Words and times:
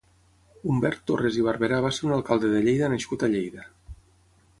Humbert 0.69 1.03
Torres 1.09 1.37
i 1.41 1.45
Barberà 1.47 1.81
va 1.87 1.91
ser 1.97 2.07
un 2.07 2.15
alcalde 2.15 2.49
de 2.55 2.63
Lleida 2.69 2.89
nascut 2.95 3.27
a 3.29 3.33
Lleida. 3.35 3.67